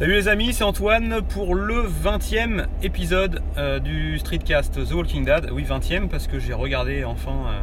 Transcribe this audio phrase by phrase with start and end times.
[0.00, 5.50] Salut les amis, c'est Antoine pour le 20e épisode euh, du Streetcast The Walking Dead.
[5.52, 7.60] Oui, 20e parce que j'ai regardé enfin euh,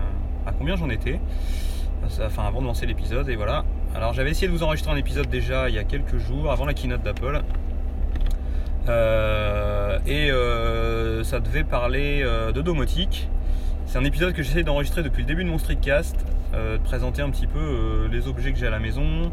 [0.47, 1.20] à combien j'en étais.
[2.04, 3.65] Enfin, avant de lancer l'épisode, et voilà.
[3.96, 6.65] Alors, j'avais essayé de vous enregistrer un épisode déjà il y a quelques jours, avant
[6.65, 7.42] la keynote d'Apple.
[8.88, 10.29] Euh, et
[11.24, 12.24] ça devait parler
[12.54, 13.29] de domotique.
[13.88, 16.16] C'est un épisode que j'essaie d'enregistrer depuis le début de mon streetcast,
[16.54, 19.31] de présenter un petit peu les objets que j'ai à la maison,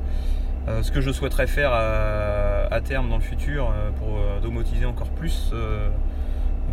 [0.67, 4.85] euh, ce que je souhaiterais faire à, terme dans le futur euh, pour euh, domotiser
[4.85, 5.53] encore plus,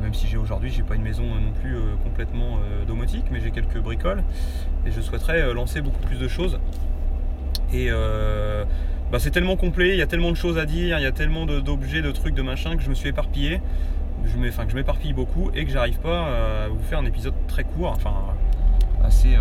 [0.02, 3.78] même si j'ai aujourd'hui j'ai pas une maison non plus complètement domotique, mais j'ai quelques
[3.78, 4.24] bricoles
[4.86, 6.60] et je souhaiterais lancer beaucoup plus de choses.
[7.74, 7.90] Et
[9.12, 11.12] bah, c'est tellement complet, il y a tellement de choses à dire, il y a
[11.12, 13.62] tellement d'objets, de, trucs, de machin que je me suis éparpillé,
[14.48, 17.64] enfin que je m'éparpille beaucoup et que j'arrive pas à vous faire un épisode très
[17.64, 18.14] court, enfin
[19.04, 19.36] assez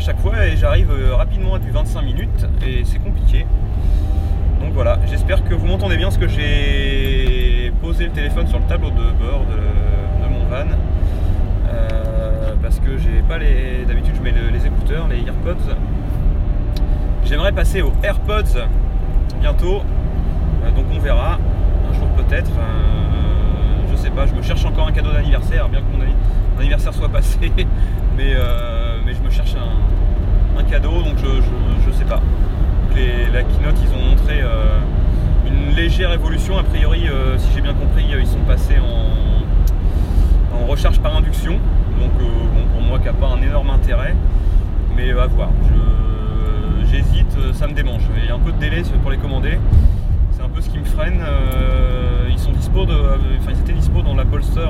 [0.00, 3.46] chaque fois et j'arrive euh, rapidement à du 25 minutes et c'est compliqué.
[4.60, 8.64] Donc voilà, j'espère que vous m'entendez bien parce que j'ai posé le téléphone sur le
[8.64, 10.70] tableau de bord de, mon van.
[11.68, 13.84] Euh, parce que j'ai pas les.
[13.86, 15.74] D'habitude je mets les écouteurs, les AirPods.
[17.24, 18.68] J'aimerais passer aux AirPods
[19.40, 19.82] bientôt.
[20.64, 21.38] Euh, donc on verra.
[21.90, 22.52] Un jour peut-être.
[23.90, 27.08] je sais pas, je me cherche encore un cadeau d'anniversaire, bien que mon, anniversaire soit
[27.08, 27.52] passé.
[28.16, 28.34] Mais
[29.10, 31.16] mais je me cherche un, cadeau, donc
[32.10, 32.20] pas.
[33.32, 34.80] la keynote, ils ont montré euh,
[35.46, 36.58] une légère évolution.
[36.58, 41.52] A priori, euh, si j'ai bien compris, ils sont passés en, en recharge par induction.
[42.00, 42.24] Donc, euh,
[42.72, 44.14] pour moi, qui n'a pas un énorme intérêt.
[44.96, 45.50] Mais à voir.
[46.90, 48.02] J'hésite, ça me démange.
[48.20, 49.60] Il y a un peu de délai pour les commander.
[50.32, 51.20] C'est un peu ce qui me freine.
[52.28, 54.66] ils sont dispo enfin, ils étaient dispo dans la bolster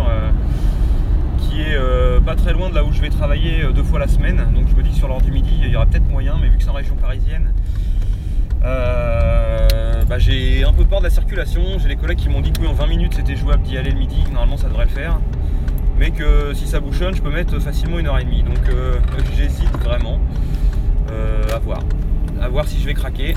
[1.69, 4.37] euh, pas très loin de là où je vais travailler euh, deux fois la semaine.
[4.55, 6.49] Donc je me dis que sur l'heure du midi, il y aura peut-être moyen, mais
[6.49, 7.53] vu que c'est en région parisienne,
[8.65, 11.63] euh, bah, j'ai un peu peur de la circulation.
[11.79, 13.91] J'ai des collègues qui m'ont dit que oui, en 20 minutes c'était jouable d'y aller
[13.91, 15.21] le midi, normalement ça devrait le faire.
[15.99, 18.43] Mais que si ça bouchonne, je peux mettre facilement une heure et demie.
[18.43, 18.59] Donc
[19.37, 20.19] j'hésite vraiment
[21.53, 21.81] à voir.
[22.41, 23.35] À voir si je vais craquer.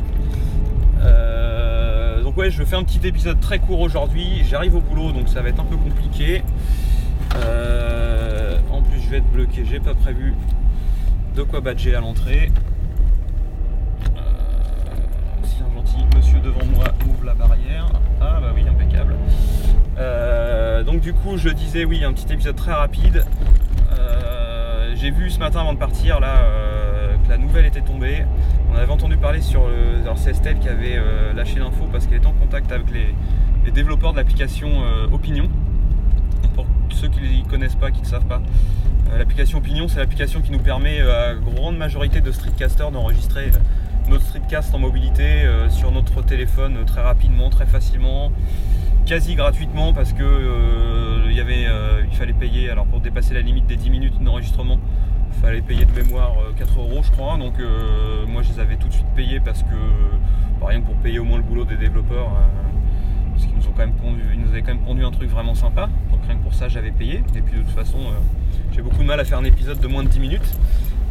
[2.23, 4.45] donc ouais, je fais un petit épisode très court aujourd'hui.
[4.49, 6.41] J'arrive au boulot, donc ça va être un peu compliqué.
[9.17, 9.63] Être bloqué.
[9.65, 10.33] J'ai pas prévu
[11.35, 12.51] de quoi badger à l'entrée.
[14.15, 14.19] Euh,
[15.43, 17.87] si un gentil monsieur devant moi ouvre la barrière.
[18.21, 19.15] Ah bah oui, impeccable.
[19.97, 23.25] Euh, donc du coup, je disais oui, un petit épisode très rapide.
[24.95, 26.45] J'ai vu ce matin avant de partir là
[27.25, 28.23] que la nouvelle était tombée.
[28.71, 30.97] On avait entendu parler sur le, alors c'est Estelle qui avait
[31.35, 34.69] lâché l'info parce qu'elle est en contact avec les développeurs de l'application
[35.11, 35.49] Opinion
[37.07, 38.41] qui ne connaissent pas, qui ne savent pas,
[39.11, 43.47] euh, l'application Opinion, c'est l'application qui nous permet euh, à grande majorité de streetcasters d'enregistrer
[43.47, 48.33] euh, notre streetcast en mobilité sur notre téléphone très rapidement, très facilement,
[49.05, 51.67] quasi gratuitement parce que il, y avait,
[52.11, 54.77] il fallait payer, alors pour dépasser la limite des 10 minutes d'enregistrement,
[55.33, 57.53] il fallait payer de mémoire 4 euros je crois, donc
[58.27, 61.23] moi je les avais tout de suite payés parce que, par rien pour payer au
[61.23, 62.29] moins le boulot des développeurs,
[63.43, 63.93] parce qu'ils nous ont quand même
[64.33, 65.89] ils nous avaient quand même pondu un truc vraiment sympa.
[66.11, 67.23] Donc rien que pour ça j'avais payé.
[67.35, 68.19] Et puis de toute façon euh,
[68.73, 70.53] j'ai beaucoup de mal à faire un épisode de moins de 10 minutes.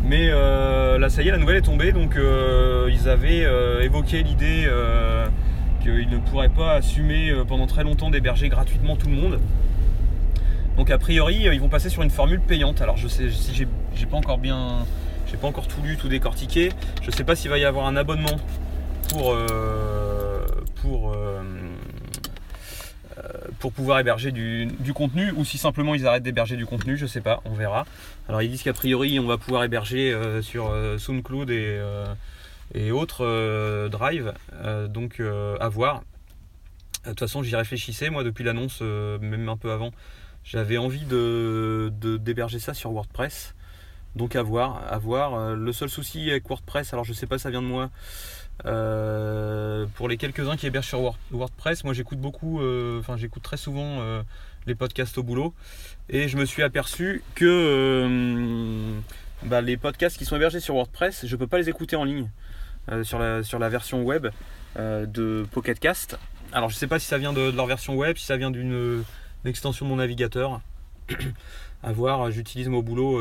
[0.04, 3.44] Mais euh, là ça y est la nouvelle est tombée donc euh, ils avaient
[3.84, 4.68] évoqué l'idée
[5.82, 9.40] qu'ils ne pourraient pas assumer pendant très longtemps d'héberger gratuitement tout le monde.
[10.76, 12.80] Donc a priori ils vont passer sur une formule payante.
[12.80, 14.86] Alors je sais si j'ai pas encore bien.
[15.30, 16.70] J'ai pas encore tout lu, tout décortiqué.
[17.02, 18.36] Je sais pas s'il va y avoir un abonnement
[19.08, 19.34] pour,
[20.82, 21.14] pour
[23.62, 27.20] pour pouvoir héberger du, contenu ou si simplement ils arrêtent d'héberger du contenu, je sais
[27.20, 27.86] pas, on verra.
[28.28, 32.90] Alors ils disent qu'a priori on va pouvoir héberger euh, sur euh, SoundCloud et, euh,
[32.90, 34.32] autres Drive,
[34.88, 35.22] donc
[35.60, 36.02] à voir.
[37.04, 39.92] De toute façon j'y réfléchissais moi depuis l'annonce, même un peu avant,
[40.42, 43.54] j'avais envie de, d'héberger ça sur WordPress.
[44.16, 45.54] Donc à voir, à voir.
[45.54, 47.90] Le seul souci avec WordPress, alors je sais pas, ça vient de moi.
[48.64, 53.56] Euh, pour les quelques-uns qui hébergent sur WordPress, moi j'écoute beaucoup, euh, enfin j'écoute très
[53.56, 54.22] souvent euh,
[54.66, 55.52] les podcasts au boulot
[56.08, 58.92] et je me suis aperçu que
[59.44, 62.04] bah, les podcasts qui sont hébergés sur WordPress, je ne peux pas les écouter en
[62.04, 62.28] ligne
[63.02, 64.28] sur, la, sur la version web
[64.76, 66.18] de Pocketcast.
[66.52, 68.50] Alors je ne sais pas si ça vient de, leur version web, si ça vient
[68.50, 69.02] d'une
[69.44, 70.60] extension de mon navigateur.
[71.82, 73.18] À voir, j'utilise au boulot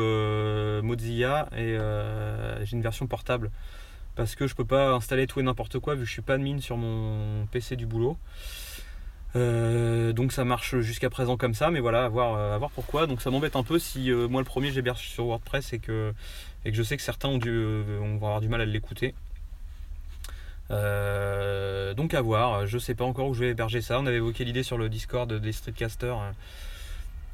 [0.82, 1.76] Mozilla et
[2.64, 3.50] j'ai une version portable
[4.14, 6.34] parce que je peux pas installer tout et n'importe quoi vu que je suis pas
[6.34, 8.16] admin sur mon PC du boulot.
[9.34, 13.06] Euh, donc ça marche jusqu'à présent comme ça, mais voilà, à voir, à voir pourquoi.
[13.06, 16.12] Donc ça m'embête un peu si euh, moi le premier j'héberge sur WordPress et que,
[16.64, 19.14] et que je sais que certains ont euh, avoir du mal à l'écouter.
[20.70, 23.98] donc à voir, je sais pas encore où je vais héberger ça.
[24.00, 26.18] On avait évoqué l'idée sur le Discord des streetcasters.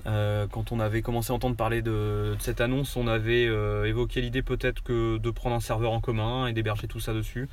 [0.05, 3.45] Quand on avait commencé à entendre parler de, cette annonce, on avait
[3.87, 7.49] évoqué l'idée peut-être que de prendre un serveur en commun et d'héberger tout ça dessus.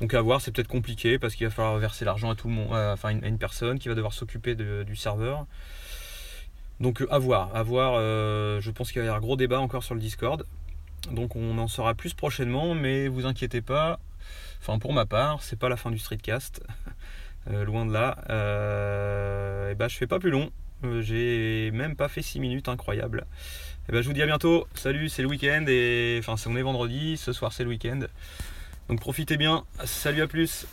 [0.00, 2.54] Donc à voir, c'est peut-être compliqué parce qu'il va falloir verser l'argent à tout le
[2.54, 5.46] monde, enfin à une personne qui va devoir s'occuper du serveur.
[6.80, 7.94] Donc à voir, à voir.
[7.96, 10.44] Euh, je pense qu'il va y avoir un gros débat encore sur le Discord.
[11.10, 13.98] Donc on en saura plus prochainement, mais vous inquiétez pas.
[14.60, 16.62] Enfin pour ma part, c'est pas la fin du streetcast.
[17.50, 18.18] Euh, loin de là.
[18.28, 20.50] Euh, et bah je fais pas plus long.
[21.00, 23.26] J'ai même pas fait 6 minutes, incroyable.
[23.88, 24.66] Et bah je vous dis à bientôt.
[24.74, 28.00] Salut, c'est le week-end et enfin on est vendredi, ce soir c'est le week-end.
[28.88, 29.64] Donc profitez bien.
[29.84, 30.66] Salut à plus.